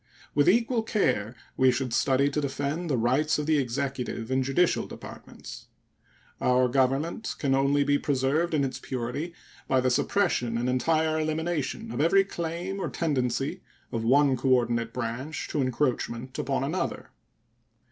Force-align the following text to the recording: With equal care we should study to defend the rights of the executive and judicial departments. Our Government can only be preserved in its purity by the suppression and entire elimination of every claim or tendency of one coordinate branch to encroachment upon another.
With 0.33 0.49
equal 0.49 0.81
care 0.81 1.35
we 1.55 1.69
should 1.71 1.93
study 1.93 2.27
to 2.31 2.41
defend 2.41 2.89
the 2.89 2.97
rights 2.97 3.37
of 3.37 3.45
the 3.45 3.59
executive 3.59 4.31
and 4.31 4.43
judicial 4.43 4.87
departments. 4.87 5.67
Our 6.41 6.67
Government 6.69 7.35
can 7.37 7.53
only 7.53 7.83
be 7.83 7.99
preserved 7.99 8.55
in 8.55 8.63
its 8.63 8.79
purity 8.79 9.35
by 9.67 9.79
the 9.79 9.91
suppression 9.91 10.57
and 10.57 10.67
entire 10.67 11.19
elimination 11.19 11.91
of 11.91 12.01
every 12.01 12.23
claim 12.23 12.79
or 12.79 12.89
tendency 12.89 13.61
of 13.91 14.03
one 14.03 14.35
coordinate 14.35 14.91
branch 14.91 15.47
to 15.49 15.61
encroachment 15.61 16.39
upon 16.39 16.63
another. 16.63 17.11